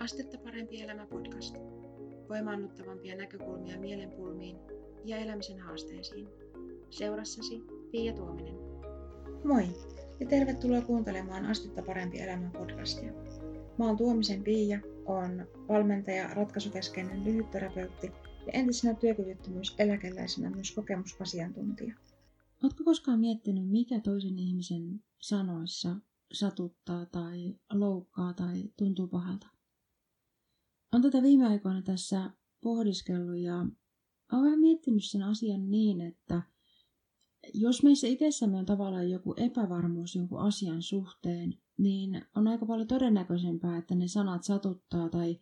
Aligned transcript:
Astetta 0.00 0.38
parempi 0.38 0.80
elämä 0.80 1.06
podcast. 1.06 1.56
Voimaannuttavampia 2.28 3.16
näkökulmia 3.16 3.78
mielenpulmiin 3.78 4.56
ja 5.04 5.16
elämisen 5.16 5.58
haasteisiin. 5.58 6.28
Seurassasi 6.90 7.62
Pia 7.90 8.12
Tuominen. 8.12 8.54
Moi 9.44 9.64
ja 10.20 10.26
tervetuloa 10.26 10.82
kuuntelemaan 10.82 11.46
Astetta 11.46 11.82
parempi 11.82 12.20
elämä 12.20 12.50
podcastia. 12.50 13.12
Mä 13.78 13.86
oon 13.86 13.96
Tuomisen 13.96 14.42
Pia, 14.42 14.80
on 15.06 15.46
valmentaja, 15.68 16.34
ratkaisukeskeinen 16.34 17.24
lyhytterapeutti 17.24 18.06
ja 18.46 18.52
entisenä 18.52 18.94
työkyvyttömyyseläkeläisenä 18.94 20.50
myös 20.50 20.72
kokemusasiantuntija. 20.72 21.94
Oletko 22.62 22.84
koskaan 22.84 23.20
miettinyt, 23.20 23.68
mikä 23.68 24.00
toisen 24.00 24.38
ihmisen 24.38 25.02
sanoissa 25.18 25.96
satuttaa 26.32 27.06
tai 27.06 27.54
loukkaa 27.72 28.32
tai 28.32 28.70
tuntuu 28.76 29.06
pahalta? 29.06 29.59
Olen 30.92 31.02
tätä 31.02 31.22
viime 31.22 31.46
aikoina 31.46 31.82
tässä 31.82 32.30
pohdiskellut 32.60 33.38
ja 33.38 33.66
olen 34.32 34.44
vähän 34.44 34.60
miettinyt 34.60 35.04
sen 35.04 35.22
asian 35.22 35.70
niin, 35.70 36.00
että 36.00 36.42
jos 37.54 37.82
meissä 37.82 38.06
itsessämme 38.06 38.56
on 38.56 38.66
tavallaan 38.66 39.10
joku 39.10 39.34
epävarmuus 39.36 40.14
jonkun 40.14 40.40
asian 40.40 40.82
suhteen, 40.82 41.54
niin 41.78 42.22
on 42.36 42.48
aika 42.48 42.66
paljon 42.66 42.88
todennäköisempää, 42.88 43.78
että 43.78 43.94
ne 43.94 44.08
sanat 44.08 44.44
satuttaa 44.44 45.08
tai 45.08 45.38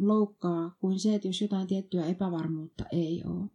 loukkaa 0.00 0.76
kuin 0.80 0.98
se, 0.98 1.14
että 1.14 1.28
jos 1.28 1.40
jotain 1.40 1.66
tiettyä 1.66 2.06
epävarmuutta 2.06 2.84
ei 2.92 3.22
ole. 3.24 3.50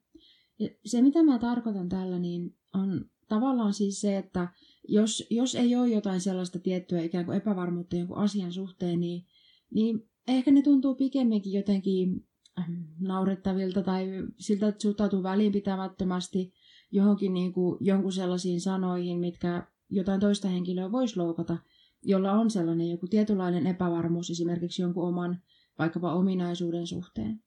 Ja 0.59 0.69
se, 0.85 1.01
mitä 1.01 1.23
mä 1.23 1.39
tarkoitan 1.39 1.89
tällä, 1.89 2.19
niin 2.19 2.55
on 2.73 3.05
tavallaan 3.27 3.73
siis 3.73 4.01
se, 4.01 4.17
että 4.17 4.47
jos, 4.87 5.27
jos 5.29 5.55
ei 5.55 5.75
ole 5.75 5.89
jotain 5.89 6.21
sellaista 6.21 6.59
tiettyä 6.59 7.01
ikään 7.01 7.25
kuin 7.25 7.37
epävarmuutta 7.37 7.95
jonkun 7.95 8.17
asian 8.17 8.51
suhteen, 8.51 8.99
niin, 8.99 9.25
niin 9.73 10.09
ehkä 10.27 10.51
ne 10.51 10.61
tuntuu 10.61 10.95
pikemminkin 10.95 11.53
jotenkin 11.53 12.27
ähm, 12.59 12.71
naurettavilta 12.99 13.83
tai 13.83 14.07
siltä, 14.39 14.67
että 14.67 14.81
suhtautuu 14.81 15.23
välinpitämättömästi 15.23 16.53
johonkin 16.91 17.33
niin 17.33 17.53
kuin, 17.53 17.77
jonkun 17.81 18.11
sellaisiin 18.11 18.61
sanoihin, 18.61 19.19
mitkä 19.19 19.67
jotain 19.89 20.19
toista 20.19 20.47
henkilöä 20.47 20.91
voisi 20.91 21.17
loukata, 21.17 21.57
jolla 22.03 22.31
on 22.31 22.49
sellainen 22.49 22.89
joku 22.89 23.07
tietynlainen 23.07 23.67
epävarmuus 23.67 24.29
esimerkiksi 24.29 24.81
jonkun 24.81 25.07
oman 25.07 25.41
vaikkapa 25.79 26.13
ominaisuuden 26.13 26.87
suhteen. 26.87 27.39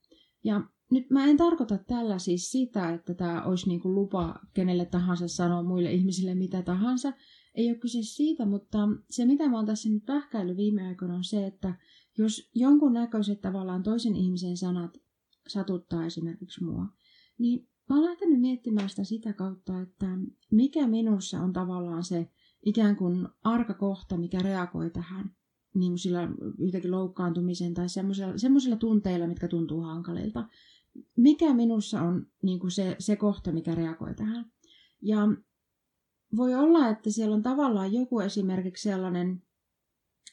Ja 0.45 0.63
nyt 0.91 1.11
mä 1.11 1.25
en 1.25 1.37
tarkoita 1.37 1.79
tällä 1.79 2.19
siis 2.19 2.51
sitä, 2.51 2.95
että 2.95 3.15
tämä 3.15 3.43
olisi 3.43 3.69
niin 3.69 3.81
kuin 3.81 3.95
lupa 3.95 4.41
kenelle 4.55 4.85
tahansa 4.85 5.29
sanoa 5.29 5.63
muille 5.63 5.93
ihmisille 5.93 6.35
mitä 6.35 6.63
tahansa. 6.63 7.13
Ei 7.55 7.69
ole 7.69 7.79
kyse 7.79 8.03
siitä, 8.03 8.47
mutta 8.47 8.79
se 9.11 9.25
mitä 9.25 9.49
mä 9.49 9.57
oon 9.57 9.67
tässä 9.67 9.89
nyt 9.89 10.05
pähkäily 10.07 10.57
viime 10.57 10.87
aikoina 10.87 11.15
on 11.15 11.25
se, 11.25 11.47
että 11.47 11.75
jos 12.19 12.51
jonkun 12.55 12.93
näköiset 12.93 13.41
tavallaan 13.41 13.83
toisen 13.83 14.17
ihmisen 14.17 14.57
sanat 14.57 14.99
satuttaa 15.49 16.07
esimerkiksi 16.07 16.65
mua, 16.65 16.87
niin 17.39 17.69
mä 17.89 17.97
oon 17.97 18.05
lähtenyt 18.05 18.41
miettimään 18.41 18.89
sitä 18.89 19.05
sitä 19.05 19.33
kautta, 19.33 19.81
että 19.81 20.07
mikä 20.51 20.87
minussa 20.87 21.41
on 21.41 21.53
tavallaan 21.53 22.05
se 22.05 22.31
ikään 22.67 22.97
kuin 22.97 23.29
arka 23.45 23.75
kohta, 23.75 24.17
mikä 24.17 24.39
reagoi 24.39 24.91
tähän 24.91 25.39
niin 25.75 25.99
sillä 25.99 26.29
yhtäkin 26.59 26.91
loukkaantumisen 26.91 27.75
tai 27.75 27.89
semmoisilla, 27.89 28.39
semmoisilla 28.39 28.77
tunteilla, 28.77 29.27
mitkä 29.27 29.49
tuntuu 29.49 29.81
hankalilta. 29.81 30.49
Mikä 31.17 31.55
minussa 31.55 32.03
on 32.03 32.27
niin 32.43 32.61
kuin 32.61 32.71
se, 32.71 32.97
se 32.99 33.17
kohta, 33.17 33.53
mikä 33.53 33.75
reagoi 33.75 34.15
tähän. 34.15 34.53
Ja 35.03 35.19
voi 36.37 36.55
olla, 36.55 36.89
että 36.89 37.11
siellä 37.11 37.37
on 37.37 37.43
tavallaan 37.43 37.93
joku 37.93 38.21
esimerkiksi 38.21 38.89
sellainen 38.89 39.43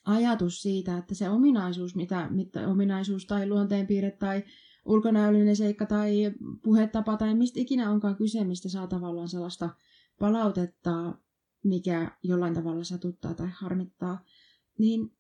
ajatus 0.06 0.62
siitä, 0.62 0.98
että 0.98 1.16
se 1.16 1.30
ominaisuus, 1.30 1.96
mitä, 1.96 2.28
mitä 2.30 2.68
ominaisuus 2.68 3.26
tai 3.26 3.50
luonteenpiirre 3.50 4.12
tai 4.12 4.44
ulkonäöllinen 4.86 5.56
seikka 5.56 5.86
tai 5.86 6.34
puhetapa 6.64 7.18
tai 7.18 7.36
mistä 7.36 7.60
ikinä 7.60 7.92
onkaan 7.92 8.16
kyse, 8.16 8.44
mistä 8.44 8.70
saa 8.70 8.88
tavallaan 8.88 9.30
sellaista 9.30 9.70
palautetta, 10.20 11.18
mikä 11.64 12.18
jollain 12.24 12.54
tavalla 12.54 12.84
satuttaa 12.84 13.34
tai 13.34 13.48
harmittaa, 13.54 14.24
niin 14.78 15.12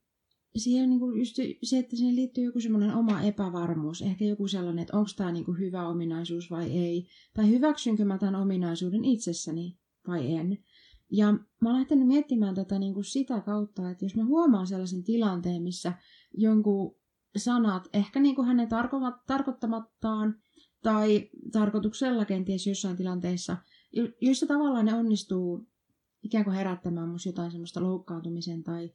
siihen 0.56 0.90
niin 0.90 1.18
just 1.18 1.36
se, 1.64 1.78
että 1.78 1.96
siihen 1.96 2.16
liittyy 2.16 2.44
joku 2.44 2.60
semmoinen 2.60 2.96
oma 2.96 3.22
epävarmuus, 3.22 4.02
ehkä 4.02 4.26
joku 4.26 4.48
sellainen, 4.48 4.82
että 4.82 4.98
onko 4.98 5.10
tämä 5.16 5.32
niin 5.32 5.60
hyvä 5.60 5.88
ominaisuus 5.88 6.52
vai 6.52 6.72
ei, 6.72 7.08
tai 7.34 7.50
hyväksynkö 7.50 8.06
mä 8.06 8.18
tämän 8.18 8.36
ominaisuuden 8.36 9.06
itsessäni 9.06 9.78
vai 10.08 10.36
en. 10.36 10.58
Ja 11.16 11.32
mä 11.32 11.70
oon 11.70 11.78
lähtenyt 11.78 12.08
miettimään 12.08 12.56
tätä 12.56 12.80
niin 12.80 12.94
kuin 12.94 13.04
sitä 13.04 13.42
kautta, 13.42 13.90
että 13.90 14.06
jos 14.06 14.16
mä 14.16 14.26
huomaan 14.26 14.68
sellaisen 14.68 15.04
tilanteen, 15.04 15.64
missä 15.64 15.94
jonkun 16.34 16.96
sanat, 17.38 17.90
ehkä 17.94 18.20
niin 18.20 18.36
kuin 18.36 18.48
hänen 18.48 18.68
tarkoittamattaan 19.28 20.36
tai 20.84 21.30
tarkoituksella 21.52 22.26
kenties 22.26 22.68
jossain 22.68 22.98
tilanteessa, 22.98 23.58
joissa 24.22 24.48
tavallaan 24.48 24.86
ne 24.86 24.94
onnistuu 24.94 25.68
ikään 26.24 26.44
kuin 26.44 26.56
herättämään 26.56 27.10
musta 27.10 27.30
jotain 27.30 27.52
semmoista 27.52 27.84
loukkaantumisen 27.84 28.64
tai 28.64 28.92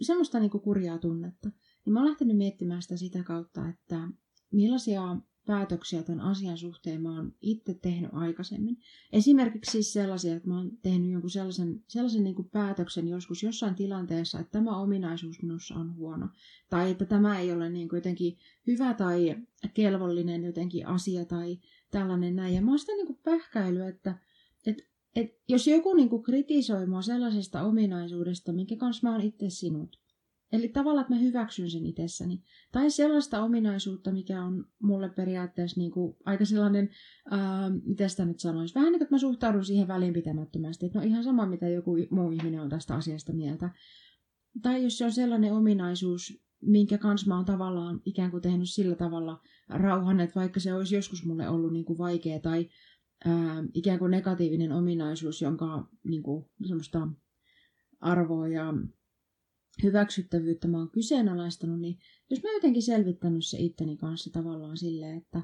semmoista 0.00 0.40
niin 0.40 0.50
kuin 0.50 0.62
kurjaa 0.62 0.98
tunnetta. 0.98 1.50
Niin 1.84 1.92
mä 1.92 2.00
oon 2.00 2.08
lähtenyt 2.08 2.36
miettimään 2.36 2.82
sitä 2.82 2.96
sitä 2.96 3.22
kautta, 3.22 3.68
että 3.68 4.08
millaisia 4.50 5.16
päätöksiä 5.48 6.02
tämän 6.02 6.20
asian 6.20 6.58
suhteen 6.58 7.02
mä 7.02 7.16
oon 7.16 7.32
itse 7.42 7.74
tehnyt 7.74 8.10
aikaisemmin. 8.12 8.78
Esimerkiksi 9.12 9.70
siis 9.70 9.92
sellaisia, 9.92 10.36
että 10.36 10.48
mä 10.48 10.56
oon 10.56 10.70
tehnyt 10.82 11.10
jonkun 11.10 11.30
sellaisen, 11.30 11.84
sellaisen 11.86 12.24
niin 12.24 12.34
kuin 12.34 12.50
päätöksen 12.50 13.08
joskus 13.08 13.42
jossain 13.42 13.74
tilanteessa, 13.74 14.40
että 14.40 14.50
tämä 14.50 14.80
ominaisuus 14.80 15.42
minussa 15.42 15.74
on 15.74 15.96
huono. 15.96 16.28
Tai 16.70 16.90
että 16.90 17.04
tämä 17.04 17.38
ei 17.38 17.52
ole 17.52 17.70
niin 17.70 17.88
kuin 17.88 17.96
jotenkin 17.98 18.36
hyvä 18.66 18.94
tai 18.94 19.36
kelvollinen 19.74 20.44
jotenkin 20.44 20.86
asia 20.86 21.24
tai 21.24 21.58
tällainen 21.90 22.36
näin. 22.36 22.54
Ja 22.54 22.62
mä 22.62 22.70
oon 22.70 22.78
sitä 22.78 22.92
niin 22.92 23.06
kuin 23.06 23.18
pähkäily, 23.22 23.82
että, 23.82 24.18
että 24.66 24.82
et 25.16 25.40
jos 25.48 25.66
joku 25.66 25.94
niinku 25.94 26.22
kritisoi 26.22 26.86
mua 26.86 27.02
sellaisesta 27.02 27.62
ominaisuudesta, 27.62 28.52
minkä 28.52 28.76
kanssa 28.76 29.08
mä 29.08 29.12
oon 29.12 29.24
itse 29.24 29.50
sinut, 29.50 29.98
eli 30.52 30.68
tavallaan, 30.68 31.02
että 31.02 31.14
mä 31.14 31.20
hyväksyn 31.20 31.70
sen 31.70 31.86
itsessäni, 31.86 32.42
tai 32.72 32.90
sellaista 32.90 33.42
ominaisuutta, 33.42 34.12
mikä 34.12 34.44
on 34.44 34.64
mulle 34.82 35.08
periaatteessa 35.08 35.80
niinku 35.80 36.16
aika 36.24 36.44
sellainen, 36.44 36.90
ää, 37.30 37.70
miten 37.84 38.10
sitä 38.10 38.24
nyt 38.24 38.40
sanoisi, 38.40 38.74
vähän 38.74 38.92
niin 38.92 38.98
kuin, 38.98 39.02
että 39.06 39.14
mä 39.14 39.18
suhtaudun 39.18 39.64
siihen 39.64 39.88
välinpitämättömästi, 39.88 40.86
että 40.86 40.98
no 40.98 41.04
ihan 41.04 41.24
sama, 41.24 41.46
mitä 41.46 41.68
joku 41.68 41.96
muu 42.10 42.30
ihminen 42.30 42.60
on 42.60 42.68
tästä 42.68 42.94
asiasta 42.94 43.32
mieltä. 43.32 43.70
Tai 44.62 44.82
jos 44.82 44.98
se 44.98 45.04
on 45.04 45.12
sellainen 45.12 45.52
ominaisuus, 45.52 46.42
minkä 46.62 46.98
kanssa 46.98 47.28
mä 47.28 47.36
oon 47.36 47.44
tavallaan 47.44 48.00
ikään 48.04 48.30
kuin 48.30 48.42
tehnyt 48.42 48.70
sillä 48.70 48.94
tavalla 48.96 49.40
rauhan, 49.68 50.20
että 50.20 50.40
vaikka 50.40 50.60
se 50.60 50.74
olisi 50.74 50.94
joskus 50.94 51.24
mulle 51.24 51.48
ollut 51.48 51.72
niin 51.72 51.84
kuin 51.84 51.98
vaikea 51.98 52.40
tai 52.40 52.68
ää, 53.24 53.64
ikään 53.74 53.98
kuin 53.98 54.10
negatiivinen 54.10 54.72
ominaisuus, 54.72 55.42
jonka 55.42 55.88
niin 56.04 56.22
kuin, 56.22 56.44
semmoista 56.66 57.08
arvoa 58.00 58.48
ja 58.48 58.74
hyväksyttävyyttä 59.82 60.68
mä 60.68 60.78
oon 60.78 60.90
kyseenalaistanut, 60.90 61.80
niin 61.80 61.98
jos 62.30 62.42
mä 62.42 62.52
jotenkin 62.52 62.82
selvittänyt 62.82 63.46
se 63.46 63.58
itteni 63.60 63.96
kanssa 63.96 64.30
tavallaan 64.32 64.76
silleen, 64.76 65.16
että 65.18 65.42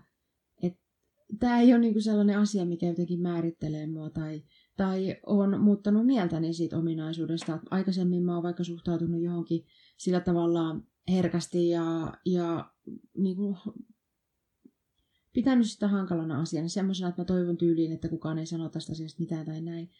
tämä 1.38 1.60
ei 1.60 1.72
ole 1.72 1.80
niinku 1.80 2.00
sellainen 2.00 2.38
asia, 2.38 2.64
mikä 2.64 2.86
jotenkin 2.86 3.20
määrittelee 3.20 3.86
mua 3.86 4.10
tai, 4.10 4.42
tai 4.76 5.16
on 5.26 5.60
muuttanut 5.60 6.06
mieltäni 6.06 6.54
siitä 6.54 6.78
ominaisuudesta. 6.78 7.58
Aikaisemmin 7.70 8.22
mä 8.22 8.34
oon 8.34 8.42
vaikka 8.42 8.64
suhtautunut 8.64 9.22
johonkin 9.22 9.64
sillä 9.96 10.20
tavalla 10.20 10.80
herkästi 11.08 11.68
ja, 11.68 12.14
ja 12.26 12.70
niin 13.16 13.36
kuin 13.36 13.56
pitänyt 15.32 15.70
sitä 15.70 15.88
hankalana 15.88 16.40
asiana, 16.40 16.68
semmoisena, 16.68 17.08
että 17.08 17.22
mä 17.22 17.26
toivon 17.26 17.56
tyyliin, 17.56 17.92
että 17.92 18.08
kukaan 18.08 18.38
ei 18.38 18.46
sano 18.46 18.68
tästä 18.68 18.92
asiasta 18.92 19.22
mitään 19.22 19.46
tai 19.46 19.60
näin. 19.60 19.90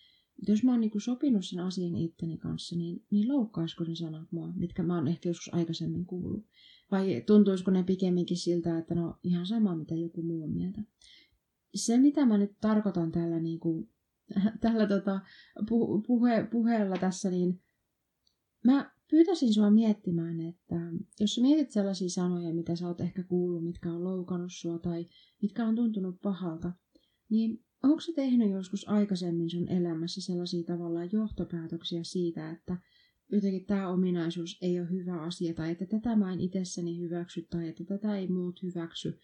Jos 0.49 0.65
mä 0.65 0.71
oon 0.71 0.81
niinku 0.81 1.01
sopinut 1.01 1.45
sen 1.45 1.61
asian 1.61 1.97
itteni 1.97 2.39
kanssa, 2.39 2.77
niin, 2.77 3.05
niin 3.11 3.29
loukkaisiko 3.29 3.85
ne 3.85 3.95
sanat 3.95 4.33
mua, 4.33 4.53
mitkä 4.57 4.83
mä 4.83 4.95
oon 4.95 5.09
ehkä 5.09 5.29
joskus 5.29 5.55
aikaisemmin 5.55 6.07
kuullut? 6.07 6.47
Vai 6.91 7.23
tuntuisiko 7.27 7.71
ne 7.71 7.83
pikemminkin 7.83 8.37
siltä, 8.37 8.79
että 8.79 8.95
no 8.95 9.19
ihan 9.23 9.47
sama, 9.47 9.77
mitä 9.77 9.95
joku 9.95 10.23
muu 10.23 10.45
on 10.45 10.53
mieltä? 10.53 10.83
Se, 11.75 11.99
mitä 11.99 12.27
mä 12.27 12.39
nyt 12.39 12.51
tarkoitan 12.61 13.13
tällä, 13.13 13.41
niinku, 13.41 13.89
tällä 14.61 14.87
tota, 14.87 15.21
puhe, 16.07 16.49
puheella 16.51 16.97
tässä, 16.97 17.31
niin 17.31 17.61
mä 18.65 18.95
pyytäisin 19.11 19.55
sua 19.55 19.71
miettimään, 19.71 20.41
että 20.41 20.77
jos 21.21 21.35
sä 21.35 21.41
mietit 21.41 21.71
sellaisia 21.71 22.09
sanoja, 22.09 22.55
mitä 22.55 22.77
sä 22.77 22.89
oot 22.89 23.01
ehkä 23.01 23.23
kuullut, 23.23 23.65
mitkä 23.65 23.93
on 23.93 24.05
loukannut 24.05 24.53
sua 24.53 24.79
tai 24.79 25.07
mitkä 25.43 25.67
on 25.67 25.77
tuntunut 25.77 26.21
pahalta, 26.23 26.73
niin 27.31 27.65
onko 27.85 28.01
sä 28.01 28.13
tehnyt 28.13 28.51
joskus 28.51 28.89
aikaisemmin 28.89 29.51
sun 29.51 29.69
elämässä 29.69 30.21
sellaisia 30.21 30.65
tavallaan 30.65 31.09
johtopäätöksiä 31.13 32.05
siitä, 32.05 32.51
että 32.51 32.77
jotenkin 33.33 33.67
tämä 33.67 33.89
ominaisuus 33.89 34.59
ei 34.63 34.81
ole 34.81 34.91
hyvä 34.91 35.21
asia 35.21 35.55
tai 35.55 35.71
että 35.71 35.87
tätä 35.87 36.17
mä 36.17 36.33
en 36.33 36.41
itsessäni 36.41 36.99
hyväksy 37.01 37.47
tai 37.51 37.69
että 37.69 37.85
tätä 37.85 38.17
ei 38.17 38.29
muut 38.29 38.63
hyväksy. 38.63 39.19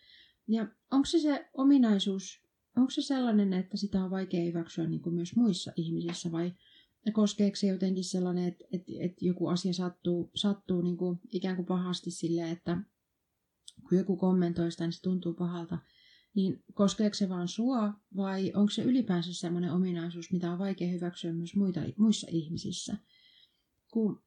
Ja 0.48 0.68
onko 0.90 1.04
se 1.04 1.18
se 1.18 1.48
ominaisuus, 1.54 2.42
onko 2.76 2.90
se 2.90 3.02
sellainen, 3.02 3.52
että 3.52 3.76
sitä 3.76 4.04
on 4.04 4.10
vaikea 4.10 4.44
hyväksyä 4.44 4.86
niin 4.86 5.02
kuin 5.02 5.14
myös 5.14 5.36
muissa 5.36 5.72
ihmisissä 5.76 6.32
vai 6.32 6.52
koskeeko 7.12 7.56
se 7.56 7.66
jotenkin 7.66 8.04
sellainen, 8.04 8.48
että, 8.48 8.64
että, 8.72 8.92
että 9.00 9.24
joku 9.24 9.46
asia 9.46 9.72
sattuu, 9.72 10.30
sattuu 10.34 10.82
niin 10.82 10.96
kuin 10.96 11.20
ikään 11.32 11.56
kuin 11.56 11.66
pahasti 11.66 12.10
silleen, 12.10 12.48
että, 12.48 12.78
kun 13.88 13.98
joku 13.98 14.16
kommentoi 14.16 14.70
sitä, 14.70 14.84
niin 14.84 14.92
se 14.92 15.02
tuntuu 15.02 15.34
pahalta, 15.34 15.78
niin 16.34 16.64
koskeeko 16.74 17.14
se 17.14 17.28
vaan 17.28 17.48
sua 17.48 17.94
vai 18.16 18.52
onko 18.54 18.70
se 18.70 18.82
ylipäänsä 18.82 19.34
sellainen 19.34 19.72
ominaisuus, 19.72 20.32
mitä 20.32 20.52
on 20.52 20.58
vaikea 20.58 20.88
hyväksyä 20.88 21.32
myös 21.32 21.56
muita, 21.56 21.80
muissa 21.96 22.26
ihmisissä? 22.30 22.96
Kun 23.92 24.22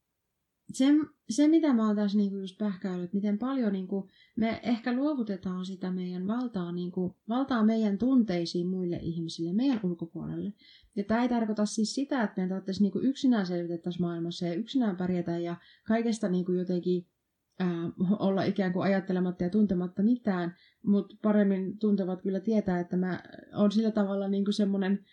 se, 0.73 0.85
se, 1.29 1.47
mitä 1.47 1.73
mä 1.73 1.87
oon 1.87 1.95
tässä 1.95 2.17
niinku 2.17 2.37
just 2.37 2.57
pähkäillyt, 2.57 3.13
miten 3.13 3.39
paljon 3.39 3.73
niinku 3.73 4.09
me 4.35 4.59
ehkä 4.63 4.93
luovutetaan 4.93 5.65
sitä 5.65 5.91
meidän 5.91 6.27
valtaa, 6.27 6.71
niinku, 6.71 7.15
valtaa 7.29 7.63
meidän 7.63 7.97
tunteisiin 7.97 8.67
muille 8.67 8.99
ihmisille, 9.01 9.53
meidän 9.53 9.79
ulkopuolelle. 9.83 10.53
Ja 10.95 11.03
tämä 11.03 11.21
ei 11.21 11.29
tarkoita 11.29 11.65
siis 11.65 11.95
sitä, 11.95 12.23
että 12.23 12.41
me 12.41 12.47
tarvitsisi 12.47 12.81
niinku 12.81 12.99
yksinään 12.99 13.45
selvitettäisiin 13.45 14.01
maailmassa 14.01 14.45
ja 14.45 14.53
yksinään 14.53 14.97
pärjätä 14.97 15.37
ja 15.37 15.55
kaikesta 15.87 16.29
niinku 16.29 16.51
jotenkin 16.51 17.07
ää, 17.63 17.91
olla 18.19 18.43
ikään 18.43 18.73
kuin 18.73 18.83
ajattelematta 18.83 19.43
ja 19.43 19.49
tuntematta 19.49 20.03
mitään, 20.03 20.55
mutta 20.85 21.15
paremmin 21.21 21.77
tuntevat 21.79 22.21
kyllä 22.21 22.39
tietää, 22.39 22.79
että 22.79 22.97
mä 22.97 23.23
on 23.53 23.71
sillä 23.71 23.91
tavalla 23.91 24.27
niinku 24.27 24.51
semmoinen 24.51 25.05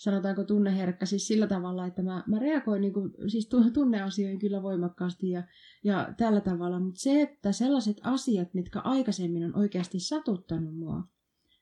sanotaanko 0.00 0.44
tunneherkkä 0.44 1.06
siis 1.06 1.26
sillä 1.26 1.46
tavalla, 1.46 1.86
että 1.86 2.02
mä, 2.02 2.24
mä 2.26 2.38
reagoin 2.38 2.80
niin 2.80 2.92
kuin, 2.92 3.10
siis 3.28 3.48
tunneasioihin 3.72 4.38
kyllä 4.38 4.62
voimakkaasti 4.62 5.30
ja, 5.30 5.42
ja 5.84 6.14
tällä 6.16 6.40
tavalla, 6.40 6.80
mutta 6.80 7.00
se, 7.00 7.22
että 7.22 7.52
sellaiset 7.52 7.96
asiat, 8.02 8.54
mitkä 8.54 8.80
aikaisemmin 8.80 9.44
on 9.44 9.56
oikeasti 9.56 10.00
satuttanut 10.00 10.78
mua, 10.78 11.02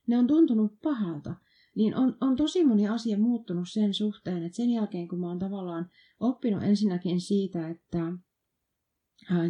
ne 0.06 0.18
on 0.18 0.26
tuntunut 0.26 0.80
pahalta, 0.82 1.34
niin 1.74 1.96
on, 1.96 2.16
on 2.20 2.36
tosi 2.36 2.64
moni 2.64 2.88
asia 2.88 3.18
muuttunut 3.18 3.68
sen 3.68 3.94
suhteen, 3.94 4.42
että 4.42 4.56
sen 4.56 4.70
jälkeen 4.70 5.08
kun 5.08 5.20
mä 5.20 5.28
oon 5.28 5.38
tavallaan 5.38 5.90
oppinut 6.20 6.62
ensinnäkin 6.62 7.20
siitä, 7.20 7.68
että 7.68 8.12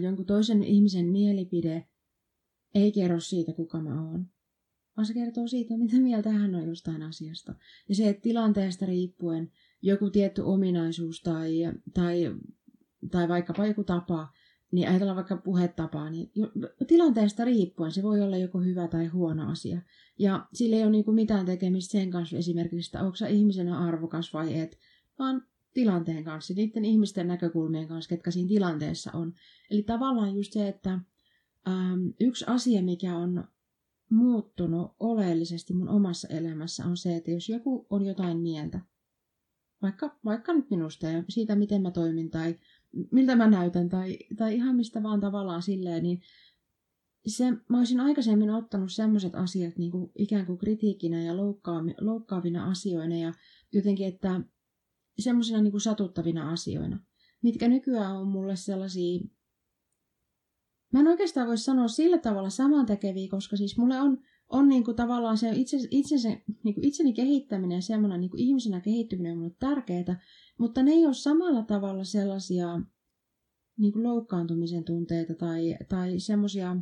jonkun 0.02 0.26
toisen 0.26 0.62
ihmisen 0.62 1.06
mielipide 1.06 1.88
ei 2.74 2.92
kerro 2.92 3.20
siitä, 3.20 3.52
kuka 3.52 3.80
mä 3.80 4.10
oon, 4.10 4.26
vaan 4.96 5.06
se 5.06 5.14
kertoo 5.14 5.46
siitä, 5.46 5.78
mitä 5.78 5.96
mieltä 5.96 6.30
hän 6.30 6.54
on 6.54 6.68
jostain 6.68 7.02
asiasta. 7.02 7.54
Ja 7.88 7.94
se, 7.94 8.08
että 8.08 8.22
tilanteesta 8.22 8.86
riippuen 8.86 9.50
joku 9.82 10.10
tietty 10.10 10.40
ominaisuus 10.40 11.22
tai, 11.22 11.52
tai, 11.94 12.36
tai 13.10 13.28
vaikkapa 13.28 13.66
joku 13.66 13.84
tapa, 13.84 14.28
niin 14.72 14.88
ajatellaan 14.88 15.16
vaikka 15.16 15.36
puhetapaa, 15.36 16.10
niin 16.10 16.30
tilanteesta 16.86 17.44
riippuen 17.44 17.92
se 17.92 18.02
voi 18.02 18.20
olla 18.20 18.36
joko 18.36 18.60
hyvä 18.60 18.88
tai 18.88 19.06
huono 19.06 19.50
asia. 19.50 19.82
Ja 20.18 20.46
sillä 20.52 20.76
ei 20.76 20.82
ole 20.82 20.90
niin 20.90 21.14
mitään 21.14 21.46
tekemistä 21.46 21.92
sen 21.92 22.10
kanssa 22.10 22.36
esimerkiksi, 22.36 22.88
että 22.88 23.02
onko 23.02 23.16
ihmisenä 23.28 23.78
arvokas 23.78 24.32
vai 24.32 24.58
et, 24.58 24.78
vaan 25.18 25.47
tilanteen 25.74 26.24
kanssa, 26.24 26.54
niiden 26.54 26.84
ihmisten 26.84 27.28
näkökulmien 27.28 27.88
kanssa, 27.88 28.08
ketkä 28.08 28.30
siinä 28.30 28.48
tilanteessa 28.48 29.10
on. 29.14 29.34
Eli 29.70 29.82
tavallaan 29.82 30.34
just 30.34 30.52
se, 30.52 30.68
että 30.68 30.92
ähm, 31.68 32.08
yksi 32.20 32.44
asia, 32.48 32.82
mikä 32.82 33.16
on 33.16 33.44
muuttunut 34.10 34.96
oleellisesti 35.00 35.74
mun 35.74 35.88
omassa 35.88 36.28
elämässä 36.28 36.86
on 36.86 36.96
se, 36.96 37.16
että 37.16 37.30
jos 37.30 37.48
joku 37.48 37.86
on 37.90 38.04
jotain 38.04 38.38
mieltä, 38.38 38.80
vaikka, 39.82 40.18
vaikka 40.24 40.52
nyt 40.52 40.70
minusta 40.70 41.06
ja 41.06 41.24
siitä, 41.28 41.56
miten 41.56 41.82
mä 41.82 41.90
toimin 41.90 42.30
tai 42.30 42.56
miltä 43.12 43.36
mä 43.36 43.50
näytän 43.50 43.88
tai, 43.88 44.18
tai 44.36 44.54
ihan 44.54 44.76
mistä 44.76 45.02
vaan 45.02 45.20
tavallaan 45.20 45.62
silleen, 45.62 46.02
niin 46.02 46.20
se, 47.26 47.50
mä 47.68 47.78
olisin 47.78 48.00
aikaisemmin 48.00 48.50
ottanut 48.50 48.92
sellaiset 48.92 49.34
asiat 49.34 49.78
niin 49.78 49.90
kuin 49.90 50.10
ikään 50.14 50.46
kuin 50.46 50.58
kritiikkinä 50.58 51.22
ja 51.22 51.36
loukkaavina 52.00 52.70
asioina 52.70 53.16
ja 53.16 53.32
jotenkin, 53.72 54.06
että 54.06 54.40
semmoisina 55.18 55.60
niin 55.62 55.80
satuttavina 55.80 56.50
asioina, 56.52 57.00
mitkä 57.42 57.68
nykyään 57.68 58.16
on 58.16 58.28
mulle 58.28 58.56
sellaisia 58.56 59.20
Mä 60.92 61.00
en 61.00 61.08
oikeastaan 61.08 61.46
voi 61.46 61.58
sanoa 61.58 61.88
sillä 61.88 62.18
tavalla 62.18 62.50
samantekeviä, 62.50 63.28
koska 63.30 63.56
siis 63.56 63.78
mulle 63.78 64.00
on, 64.00 64.18
on 64.48 64.68
niin 64.68 64.84
kuin 64.84 64.96
tavallaan 64.96 65.38
se 65.38 65.50
itse, 65.54 65.76
itsensä, 65.90 66.28
niin 66.64 66.74
kuin 66.74 66.84
itseni 66.84 67.12
kehittäminen 67.12 67.76
ja 67.76 67.82
semmoinen 67.82 68.20
niin 68.20 68.30
kuin 68.30 68.40
ihmisenä 68.40 68.80
kehittyminen 68.80 69.32
on 69.32 69.38
mulle 69.38 69.54
tärkeää, 69.58 70.20
mutta 70.58 70.82
ne 70.82 70.90
ei 70.90 71.06
ole 71.06 71.14
samalla 71.14 71.62
tavalla 71.62 72.04
sellaisia 72.04 72.80
niin 73.78 73.92
kuin 73.92 74.02
loukkaantumisen 74.02 74.84
tunteita 74.84 75.34
tai, 75.34 75.76
tai 75.88 76.20
semmoisia 76.20 76.76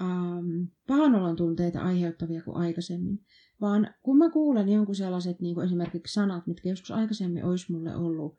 ähm, 0.00 0.62
pahanolon 0.86 1.36
tunteita 1.36 1.80
aiheuttavia 1.80 2.42
kuin 2.42 2.56
aikaisemmin. 2.56 3.24
Vaan 3.60 3.94
kun 4.02 4.18
mä 4.18 4.30
kuulen 4.30 4.68
jonkun 4.68 4.94
sellaiset 4.94 5.40
niin 5.40 5.54
kuin 5.54 5.64
esimerkiksi 5.66 6.14
sanat, 6.14 6.46
mitkä 6.46 6.68
joskus 6.68 6.90
aikaisemmin 6.90 7.44
olisi 7.44 7.72
mulle 7.72 7.96
ollut 7.96 8.36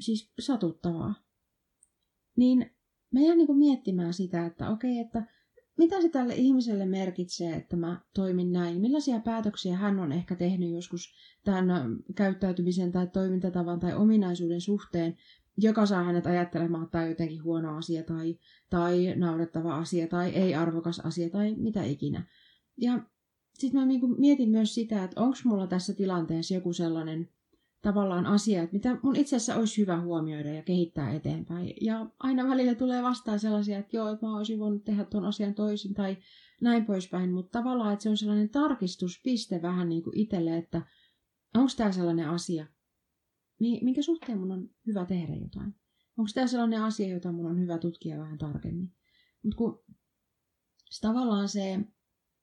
siis 0.00 0.32
satuttavaa, 0.40 1.14
niin 2.36 2.70
mä 3.12 3.20
jään 3.20 3.38
niin 3.38 3.58
miettimään 3.58 4.14
sitä, 4.14 4.46
että 4.46 4.70
okei, 4.70 4.98
että 4.98 5.26
mitä 5.78 6.02
se 6.02 6.08
tälle 6.08 6.34
ihmiselle 6.34 6.86
merkitsee, 6.86 7.56
että 7.56 7.76
mä 7.76 8.00
toimin 8.14 8.52
näin? 8.52 8.80
Millaisia 8.80 9.20
päätöksiä 9.20 9.76
hän 9.76 9.98
on 9.98 10.12
ehkä 10.12 10.36
tehnyt 10.36 10.70
joskus 10.70 11.14
tämän 11.44 11.96
käyttäytymisen 12.14 12.92
tai 12.92 13.06
toimintatavan 13.06 13.80
tai 13.80 13.94
ominaisuuden 13.94 14.60
suhteen, 14.60 15.16
joka 15.58 15.86
saa 15.86 16.02
hänet 16.04 16.26
ajattelemaan, 16.26 16.84
että 16.84 16.92
tämä 16.92 17.04
on 17.04 17.10
jotenkin 17.10 17.44
huono 17.44 17.76
asia 17.76 18.02
tai, 18.02 18.38
tai 18.70 19.14
naurettava 19.16 19.76
asia 19.76 20.06
tai 20.06 20.30
ei-arvokas 20.30 21.00
asia 21.00 21.30
tai 21.30 21.54
mitä 21.54 21.84
ikinä. 21.84 22.26
Ja 22.76 23.00
sitten 23.54 23.80
mä 23.80 23.86
niin 23.86 24.20
mietin 24.20 24.50
myös 24.50 24.74
sitä, 24.74 25.04
että 25.04 25.20
onko 25.20 25.38
mulla 25.44 25.66
tässä 25.66 25.94
tilanteessa 25.94 26.54
joku 26.54 26.72
sellainen 26.72 27.28
tavallaan 27.82 28.26
asia, 28.26 28.62
että 28.62 28.76
mitä 28.76 28.98
mun 29.02 29.16
itse 29.16 29.36
asiassa 29.36 29.56
olisi 29.56 29.80
hyvä 29.80 30.00
huomioida 30.00 30.52
ja 30.52 30.62
kehittää 30.62 31.12
eteenpäin. 31.12 31.74
Ja 31.80 32.06
aina 32.18 32.48
välillä 32.48 32.74
tulee 32.74 33.02
vastaan 33.02 33.38
sellaisia, 33.38 33.78
että 33.78 33.96
joo, 33.96 34.12
että 34.12 34.26
mä 34.26 34.36
olisin 34.36 34.58
voinut 34.58 34.84
tehdä 34.84 35.04
tuon 35.04 35.24
asian 35.24 35.54
toisin 35.54 35.94
tai 35.94 36.16
näin 36.60 36.86
poispäin, 36.86 37.32
mutta 37.32 37.58
tavallaan, 37.58 37.92
että 37.92 38.02
se 38.02 38.10
on 38.10 38.16
sellainen 38.16 38.48
tarkistuspiste 38.48 39.62
vähän 39.62 39.88
niin 39.88 40.02
kuin 40.02 40.18
itselle, 40.18 40.56
että 40.56 40.82
onko 41.54 41.70
tämä 41.76 41.92
sellainen 41.92 42.28
asia, 42.28 42.66
minkä 43.60 44.02
suhteen 44.02 44.38
mun 44.38 44.52
on 44.52 44.70
hyvä 44.86 45.04
tehdä 45.04 45.34
jotain. 45.34 45.74
Onko 46.18 46.30
tämä 46.34 46.46
sellainen 46.46 46.82
asia, 46.82 47.08
jota 47.08 47.32
mun 47.32 47.46
on 47.46 47.60
hyvä 47.60 47.78
tutkia 47.78 48.18
vähän 48.18 48.38
tarkemmin. 48.38 48.92
Mutta 49.42 49.56
kun 49.56 49.84
se 50.90 51.00
tavallaan 51.00 51.48
se, 51.48 51.80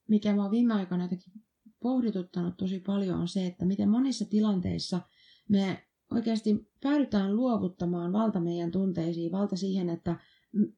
mikä 0.08 0.36
mä 0.36 0.42
oon 0.42 0.52
viime 0.52 0.74
aikoina 0.74 1.04
jotenkin 1.04 1.34
pohdituttanut 1.80 2.58
tosi 2.58 2.80
paljon, 2.80 3.20
on 3.20 3.28
se, 3.28 3.46
että 3.48 3.66
miten 3.66 3.90
monissa 3.90 4.26
tilanteissa– 4.26 5.02
me 5.50 5.84
oikeasti 6.12 6.70
päädytään 6.82 7.36
luovuttamaan 7.36 8.14
valta 8.14 8.40
meidän 8.40 8.72
tunteisiin, 8.72 9.32
valta 9.32 9.56
siihen, 9.56 9.90
että 9.90 10.20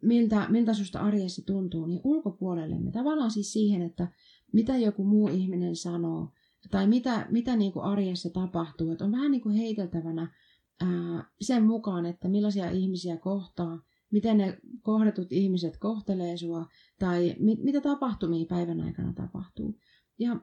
miltä, 0.01 0.47
miltä 0.49 0.73
susta 0.73 0.99
arjessa 0.99 1.45
tuntuu, 1.45 1.85
niin 1.85 2.01
ulkopuolelle. 2.03 2.91
Tavallaan 2.91 3.31
siis 3.31 3.53
siihen, 3.53 3.81
että 3.81 4.07
mitä 4.53 4.77
joku 4.77 5.03
muu 5.03 5.27
ihminen 5.27 5.75
sanoo, 5.75 6.33
tai 6.71 6.87
mitä, 6.87 7.27
mitä 7.29 7.55
niin 7.55 7.71
kuin 7.71 7.85
arjessa 7.85 8.29
tapahtuu. 8.29 8.91
Että 8.91 9.05
on 9.05 9.11
vähän 9.11 9.31
niin 9.31 9.41
kuin 9.41 9.55
heiteltävänä 9.55 10.33
ää, 10.81 11.25
sen 11.41 11.63
mukaan, 11.63 12.05
että 12.05 12.27
millaisia 12.27 12.69
ihmisiä 12.69 13.17
kohtaa, 13.17 13.79
miten 14.11 14.37
ne 14.37 14.57
kohdetut 14.81 15.31
ihmiset 15.31 15.77
kohtelee 15.77 16.37
sua, 16.37 16.65
tai 16.99 17.35
mit, 17.39 17.63
mitä 17.63 17.81
tapahtumia 17.81 18.45
päivän 18.45 18.81
aikana 18.81 19.13
tapahtuu. 19.13 19.79
Ja 20.19 20.39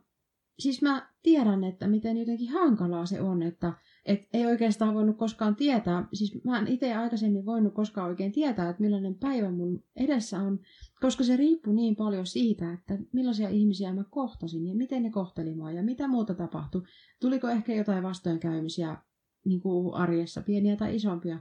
siis 0.58 0.82
mä 0.82 1.10
tiedän, 1.22 1.64
että 1.64 1.88
miten 1.88 2.16
jotenkin 2.16 2.48
hankalaa 2.48 3.06
se 3.06 3.20
on, 3.20 3.42
että 3.42 3.72
et 4.06 4.28
ei 4.32 4.46
oikeastaan 4.46 4.94
voinut 4.94 5.16
koskaan 5.16 5.56
tietää, 5.56 6.08
siis 6.12 6.44
mä 6.44 6.58
en 6.58 6.66
itse 6.66 6.94
aikaisemmin 6.94 7.46
voinut 7.46 7.74
koskaan 7.74 8.08
oikein 8.08 8.32
tietää, 8.32 8.70
että 8.70 8.82
millainen 8.82 9.14
päivä 9.14 9.50
mun 9.50 9.84
edessä 9.96 10.38
on, 10.38 10.60
koska 11.00 11.24
se 11.24 11.36
riippuu 11.36 11.72
niin 11.74 11.96
paljon 11.96 12.26
siitä, 12.26 12.72
että 12.72 12.98
millaisia 13.12 13.48
ihmisiä 13.48 13.94
mä 13.94 14.04
kohtasin 14.10 14.66
ja 14.66 14.74
miten 14.74 15.02
ne 15.02 15.10
kohteli 15.10 15.54
mua 15.54 15.70
ja 15.70 15.82
mitä 15.82 16.08
muuta 16.08 16.34
tapahtui. 16.34 16.82
Tuliko 17.20 17.48
ehkä 17.48 17.74
jotain 17.74 18.02
vastoinkäymisiä 18.02 18.96
niin 19.44 19.60
kuin 19.60 19.94
arjessa, 19.94 20.42
pieniä 20.42 20.76
tai 20.76 20.96
isompia. 20.96 21.38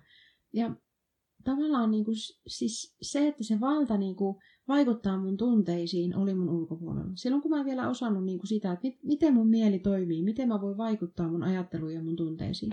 Ja 0.54 0.76
tavallaan 1.44 1.92
niin 1.92 2.06
kuin, 2.06 2.16
siis 2.48 2.96
se, 3.02 3.28
että 3.28 3.44
se 3.44 3.60
valta 3.60 3.98
niin 3.98 4.16
kuin, 4.16 4.36
vaikuttaa 4.68 5.18
mun 5.18 5.38
tunteisiin, 5.38 6.16
oli 6.16 6.36
mun 6.36 6.50
ulkopuolella. 6.50 7.12
Silloin 7.16 7.42
kun 7.42 7.52
mä 7.52 7.60
en 7.60 7.66
vielä 7.66 7.90
osannut 7.90 8.26
niin 8.26 8.40
kuin 8.40 8.48
sitä, 8.48 8.72
että 8.72 8.88
mit, 8.88 9.04
miten 9.04 9.34
mun 9.34 9.50
mieli 9.50 9.80
toimii, 9.80 10.24
miten 10.24 10.48
mä 10.48 10.62
voin 10.62 10.78
vaikuttaa 10.78 11.30
mun 11.30 11.44
ajatteluun 11.44 11.94
ja 11.94 12.04
mun 12.04 12.16
tunteisiin. 12.16 12.72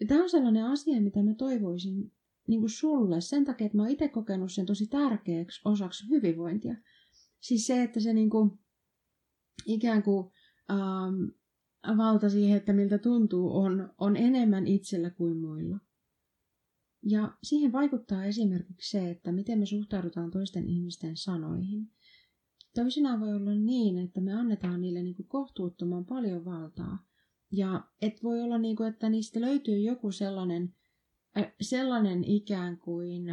Ja 0.00 0.06
tämä 0.06 0.22
on 0.22 0.30
sellainen 0.30 0.64
asia, 0.64 1.00
mitä 1.00 1.22
mä 1.22 1.34
toivoisin 1.34 2.12
niin 2.48 2.60
kuin 2.60 2.70
sulle 2.70 3.20
sen 3.20 3.44
takia, 3.44 3.64
että 3.64 3.76
mä 3.76 3.82
oon 3.82 3.92
itse 3.92 4.08
kokenut 4.08 4.52
sen 4.52 4.66
tosi 4.66 4.86
tärkeäksi 4.86 5.60
osaksi 5.64 6.08
hyvinvointia. 6.10 6.76
Siis 7.40 7.66
se, 7.66 7.82
että 7.82 8.00
se 8.00 8.12
niin 8.12 8.30
kuin, 8.30 8.50
ikään 9.66 10.02
kuin 10.02 10.30
ähm, 10.70 11.96
valta 11.96 12.30
siihen, 12.30 12.56
että 12.56 12.72
miltä 12.72 12.98
tuntuu, 12.98 13.56
on, 13.56 13.94
on 13.98 14.16
enemmän 14.16 14.66
itsellä 14.66 15.10
kuin 15.10 15.36
muilla. 15.36 15.78
Ja 17.08 17.36
siihen 17.42 17.72
vaikuttaa 17.72 18.24
esimerkiksi 18.24 18.90
se, 18.90 19.10
että 19.10 19.32
miten 19.32 19.58
me 19.58 19.66
suhtaudutaan 19.66 20.30
toisten 20.30 20.68
ihmisten 20.68 21.16
sanoihin. 21.16 21.90
Toisinaan 22.74 23.20
voi 23.20 23.34
olla 23.34 23.54
niin, 23.54 23.98
että 23.98 24.20
me 24.20 24.32
annetaan 24.32 24.80
niille 24.80 25.02
niin 25.02 25.14
kuin 25.14 25.28
kohtuuttoman 25.28 26.04
paljon 26.04 26.44
valtaa. 26.44 27.06
Ja 27.52 27.84
et 28.02 28.22
voi 28.22 28.40
olla 28.40 28.58
niin 28.58 28.76
kuin, 28.76 28.88
että 28.88 29.08
niistä 29.08 29.40
löytyy 29.40 29.78
joku 29.78 30.12
sellainen, 30.12 30.74
äh, 31.38 31.52
sellainen 31.60 32.24
ikään 32.24 32.78
kuin 32.78 33.24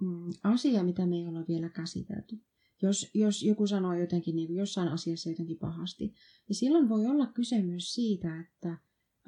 mm, 0.00 0.30
asia, 0.44 0.84
mitä 0.84 1.06
me 1.06 1.16
ei 1.16 1.26
olla 1.26 1.44
vielä 1.48 1.68
käsitelty. 1.68 2.40
jos, 2.82 3.10
jos 3.14 3.42
joku 3.42 3.66
sanoo 3.66 3.94
jotenkin 3.94 4.36
niin 4.36 4.48
kuin 4.48 4.58
jossain 4.58 4.88
asiassa 4.88 5.30
jotenkin 5.30 5.58
pahasti. 5.58 6.14
Ja 6.48 6.54
silloin 6.54 6.88
voi 6.88 7.06
olla 7.06 7.26
kyse 7.26 7.62
myös 7.62 7.94
siitä, 7.94 8.40
että 8.40 8.78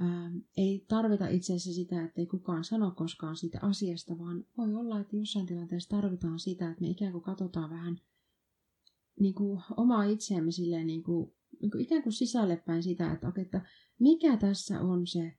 ää, 0.01 0.31
ei 0.57 0.85
tarvita 0.89 1.29
itse 1.29 1.55
asiassa 1.55 1.73
sitä, 1.73 2.05
että 2.05 2.21
ei 2.21 2.27
kukaan 2.27 2.65
sano 2.65 2.91
koskaan 2.91 3.37
siitä 3.37 3.59
asiasta, 3.63 4.19
vaan 4.19 4.45
voi 4.57 4.75
olla, 4.75 5.01
että 5.01 5.17
jossain 5.17 5.47
tilanteessa 5.47 5.97
tarvitaan 5.97 6.39
sitä, 6.39 6.71
että 6.71 6.81
me 6.83 6.89
ikään 6.89 7.13
kuin 7.13 7.25
katsotaan 7.25 7.71
vähän 7.71 8.01
niin 9.21 9.35
kuin 9.35 9.63
omaa 9.77 10.05
itseämme 10.05 10.51
silleen 10.51 10.87
niin 10.87 11.03
kuin, 11.03 11.33
niin 11.61 11.71
kuin 11.71 11.83
ikään 11.83 12.03
kuin 12.03 12.13
sisälle 12.13 12.57
päin 12.57 12.83
sitä, 12.83 13.13
että, 13.13 13.29
okay, 13.29 13.43
että 13.43 13.67
mikä 13.99 14.37
tässä 14.37 14.81
on 14.81 15.07
se 15.07 15.39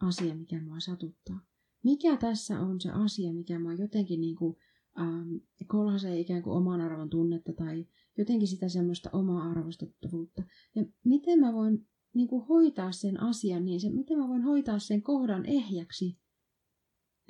asia, 0.00 0.34
mikä 0.34 0.62
mua 0.62 0.80
satuttaa. 0.80 1.40
Mikä 1.84 2.16
tässä 2.16 2.60
on 2.60 2.80
se 2.80 2.90
asia, 2.90 3.32
mikä 3.32 3.58
mua 3.58 3.74
jotenkin 3.74 4.20
niin 4.20 4.36
kuin, 4.36 4.56
ähm, 5.00 5.34
kolhasee 5.66 6.20
ikään 6.20 6.42
kuin 6.42 6.56
oman 6.56 6.80
arvon 6.80 7.10
tunnetta 7.10 7.52
tai 7.52 7.86
jotenkin 8.18 8.48
sitä 8.48 8.68
semmoista 8.68 9.10
omaa 9.12 9.50
arvostettavuutta. 9.50 10.42
Ja 10.74 10.84
miten 11.04 11.40
mä 11.40 11.52
voin 11.52 11.86
niin 12.14 12.28
kuin 12.28 12.46
hoitaa 12.46 12.92
sen 12.92 13.20
asian 13.20 13.64
niin, 13.64 13.80
se, 13.80 13.90
miten 13.90 14.18
mä 14.18 14.28
voin 14.28 14.42
hoitaa 14.42 14.78
sen 14.78 15.02
kohdan 15.02 15.46
ehjäksi 15.46 16.18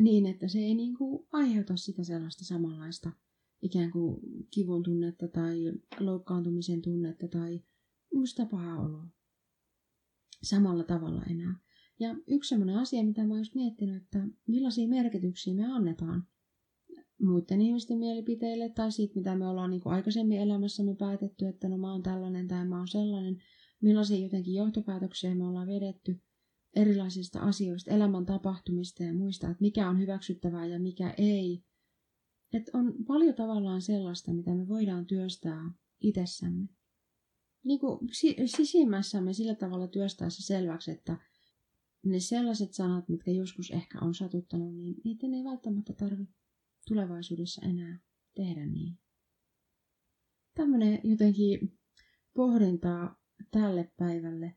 niin, 0.00 0.26
että 0.26 0.49
se 0.49 0.58
ei 0.58 0.75
niin 0.75 0.96
kuin 0.96 1.26
aiheuta 1.32 1.76
sitä 1.76 2.04
sellaista 2.04 2.44
samanlaista 2.44 3.12
ikään 3.62 3.90
kuin 3.90 4.20
kivun 4.50 4.82
tunnetta 4.82 5.28
tai 5.28 5.72
loukkaantumisen 6.00 6.82
tunnetta 6.82 7.28
tai 7.28 7.60
sitä 8.25 8.46
pahaa 8.46 8.82
oloa 8.82 9.06
samalla 10.42 10.84
tavalla 10.84 11.22
enää. 11.22 11.54
Ja 12.00 12.16
yksi 12.26 12.49
sellainen 12.49 12.76
asia, 12.76 13.04
mitä 13.04 13.25
mä 13.25 13.28
oon 13.28 13.40
just 13.40 13.54
miettinyt, 13.54 14.02
että 14.02 14.26
millaisia 14.46 14.88
merkityksiä 14.88 15.54
me 15.54 15.72
annetaan 15.72 16.26
muiden 17.22 17.60
ihmisten 17.60 17.99
mielipiteille 17.99 18.68
tai 18.68 18.92
siitä, 18.92 19.14
mitä 19.14 19.37
me 19.37 19.46
ollaan 19.46 19.70
niin 19.70 19.80
kuin 19.80 19.92
aikaisemmin 19.92 20.40
elämässämme 20.40 20.94
päätetty, 20.94 21.46
että 21.46 21.68
no 21.68 21.78
mä 21.78 21.92
oon 21.92 22.02
tällainen 22.02 22.49
tai 22.49 22.64
mä 22.64 22.78
oon 22.78 22.88
sellainen, 22.88 23.42
millaisia 23.82 24.18
jotenkin 24.18 24.54
johtopäätöksiä 24.54 25.34
me 25.34 25.44
ollaan 25.44 25.68
vedetty 25.68 26.20
erilaisista 26.76 27.40
asioista, 27.40 27.90
elämän 27.90 28.26
tapahtumista 28.26 29.02
ja 29.02 29.14
muista, 29.14 29.50
että 29.50 29.60
mikä 29.60 29.88
on 29.88 29.99
hyväksyttävää 29.99 30.66
ja 30.66 30.80
mikä 30.80 31.14
ei. 31.18 31.64
Että 32.52 32.78
on 32.78 32.94
paljon 33.06 33.34
tavallaan 33.34 33.82
sellaista, 33.82 34.32
mitä 34.32 34.54
me 34.54 34.68
voidaan 34.68 35.06
työstää 35.06 35.72
itsessämme. 36.00 36.68
Niin 37.64 37.80
kuin 37.80 37.99
sisimmässämme 38.46 39.32
sillä 39.32 39.54
tavalla 39.54 39.88
työstää 39.88 40.30
se 40.30 40.42
selväksi, 40.42 40.90
että 40.90 41.16
ne 42.04 42.20
sellaiset 42.20 42.75
sanat, 42.75 43.08
mitkä 43.08 43.30
joskus 43.30 43.70
ehkä 43.70 43.99
on 44.00 44.14
satuttanut, 44.14 44.76
niin 44.76 44.94
niiden 45.04 45.34
ei 45.34 45.44
välttämättä 45.44 45.92
tarvitse 45.92 46.34
tulevaisuudessa 46.88 47.66
enää 47.66 48.00
tehdä 48.34 48.66
niin. 48.66 48.99
Tämmöinen 50.54 51.00
jotenkin 51.04 51.78
pohdintaa 52.34 53.20
tälle 53.50 53.92
päivälle. 53.97 54.56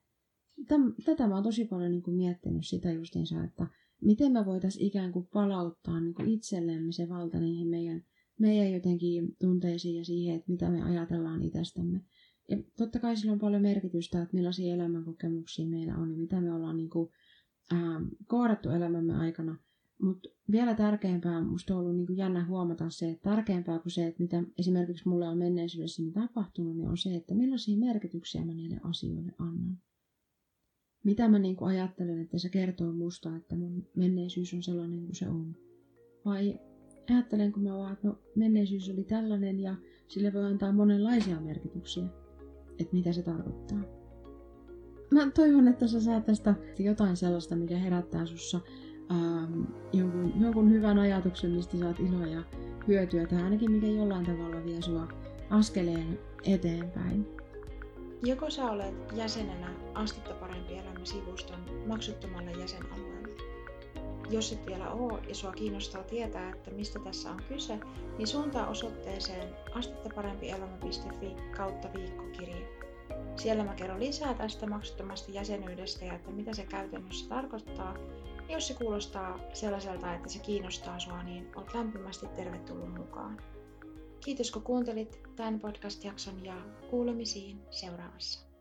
Tätä 1.06 1.28
mä 1.28 1.36
oon 1.36 1.44
tosi 1.44 1.66
paljon 1.66 1.92
niin 1.92 2.04
kuin 2.04 2.18
miettinyt 2.18 2.68
sitä 2.68 2.92
justiinsa, 2.92 3.44
että 3.44 3.68
miten 4.02 4.32
me 4.32 4.46
voitaisiin 4.46 4.88
ikään 4.88 5.12
kuin 5.12 5.28
palauttaa 5.34 6.00
niin 6.00 6.14
kuin 6.14 6.30
itsellemme 6.30 6.92
se 6.92 7.10
valta 7.10 7.40
niihin 7.40 7.68
meidän, 7.68 8.04
meidän 8.40 8.72
jotenkin 8.72 9.36
tunteisiin 9.40 9.96
ja 9.96 10.06
siihen, 10.06 10.36
että 10.36 10.52
mitä 10.52 10.70
me 10.70 10.84
ajatellaan 10.84 11.44
itsestämme. 11.44 12.02
Ja 12.50 12.58
totta 12.78 13.00
kai 13.00 13.18
sillä 13.18 13.34
on 13.34 13.40
paljon 13.40 13.62
merkitystä, 13.62 14.22
että 14.22 14.36
millaisia 14.36 14.74
elämänkokemuksia 14.74 15.68
meillä 15.68 15.98
on 15.98 16.12
ja 16.12 16.18
mitä 16.18 16.42
me 16.42 16.54
ollaan 16.54 16.78
niin 16.78 16.90
kuin, 16.90 17.10
ää, 17.72 18.02
koodattu 18.28 18.70
elämämme 18.70 19.14
aikana– 19.14 19.58
mutta 20.04 20.30
vielä 20.52 20.76
tärkeämpää 20.76 21.44
musta 21.44 21.76
on 21.76 21.80
ollut 21.80 21.96
niin 21.96 22.08
kuin 22.08 22.18
jännä 22.18 22.46
huomata 22.46 22.90
se, 22.90 23.10
että 23.10 23.30
tärkeämpää 23.30 23.80
kuin 23.80 23.92
se, 23.92 24.08
että 24.08 24.24
mitä 24.24 24.44
esimerkiksi 24.58 25.10
mulle 25.10 25.28
on 25.28 25.38
menneisyydessä 25.38 26.02
niin 26.02 26.14
tapahtunut, 26.14 26.78
niin 26.78 26.90
on 26.90 26.98
se, 26.98 27.16
että 27.16 27.36
millaisia 27.36 27.78
merkityksiä 27.78 28.46
mä 28.46 28.54
niille 28.54 28.80
asioille 28.84 29.32
annan. 29.40 29.78
Mitä 31.04 31.30
mä 31.30 31.40
niin 31.40 31.56
kuin 31.56 31.70
ajattelen, 31.70 32.20
että 32.20 32.38
se 32.38 32.50
kertoo 32.50 32.94
musta, 32.94 33.36
että 33.36 33.56
mun 33.56 33.88
menneisyys 33.96 34.54
on 34.54 34.64
sellainen 34.64 35.06
kuin 35.06 35.16
se 35.16 35.30
on. 35.30 35.56
Vai 36.26 36.60
ajattelenko 37.10 37.60
mä 37.60 37.78
vaan, 37.78 37.94
että 37.94 38.08
no 38.08 38.20
menneisyys 38.36 38.90
oli 38.90 39.04
tällainen 39.04 39.60
ja 39.60 39.76
sille 40.08 40.34
voi 40.34 40.46
antaa 40.46 40.72
monenlaisia 40.72 41.40
merkityksiä, 41.40 42.04
että 42.80 42.94
mitä 42.94 43.14
se 43.14 43.24
tarkoittaa. 43.24 43.84
Mä 45.14 45.32
toivon, 45.32 45.68
että 45.68 45.88
sä 45.88 46.02
saat 46.02 46.26
tästä 46.26 46.56
jotain 46.80 47.18
sellaista, 47.18 47.56
mikä 47.56 47.78
herättää 47.78 48.26
sussa 48.26 48.62
ähm, 49.12 49.62
jonkun, 49.94 50.34
jonkun 50.40 50.72
hyvän 50.72 51.00
ajatuksen, 51.00 51.52
mistä 51.52 51.78
saat 51.78 52.00
iloa 52.00 52.28
ja 52.28 52.44
hyötyä, 52.88 53.28
tai 53.28 53.44
ainakin 53.44 53.72
mikä 53.72 53.88
jollain 53.88 54.26
tavalla 54.26 54.66
vie 54.66 54.82
sua 54.82 55.08
askeleen 55.50 56.20
eteenpäin. 56.44 57.28
Joko 58.26 58.50
sä 58.50 58.72
olet 58.72 59.14
jäsenenä 59.14 59.70
Astetta 59.94 60.34
parempi 60.34 60.74
elämä 60.74 61.06
sivuston 61.06 61.60
maksuttomalle 61.88 62.52
jäsenalueelle. 62.52 63.34
Jos 64.30 64.52
et 64.52 64.66
vielä 64.66 64.92
oo 64.92 65.20
ja 65.28 65.36
sua 65.36 65.52
kiinnostaa 65.52 66.04
tietää, 66.04 66.50
että 66.50 66.72
mistä 66.72 67.00
tässä 67.00 67.32
on 67.32 67.42
kyse, 67.50 67.80
niin 68.18 68.28
suuntaa 68.28 68.68
osoitteeseen 68.68 69.50
astettaparempielämä.fi 69.76 71.36
kautta 71.58 71.88
viikkokirje. 71.94 72.68
Siellä 73.36 73.64
mä 73.64 73.74
kerron 73.76 74.00
lisää 74.00 74.34
tästä 74.34 74.68
maksuttomasta 74.68 75.32
jäsenyydestä 75.32 76.06
ja 76.06 76.14
että 76.14 76.32
mitä 76.32 76.54
se 76.54 76.66
käytännössä 76.66 77.30
tarkoittaa 77.30 77.98
jos 78.54 78.68
se 78.68 78.74
kuulostaa 78.74 79.40
sellaiselta, 79.54 80.14
että 80.14 80.30
se 80.30 80.40
kiinnostaa 80.40 81.00
sua, 81.00 81.24
niin 81.24 81.52
olet 81.56 81.74
lämpimästi 81.74 82.28
tervetullut 82.28 82.98
mukaan. 82.98 83.42
Kiitos 84.26 84.52
kun 84.52 84.62
kuuntelit 84.62 85.20
tämän 85.36 85.60
podcast-jakson 85.60 86.46
ja 86.46 86.56
kuulemisiin 86.90 87.62
seuraavassa. 87.72 88.53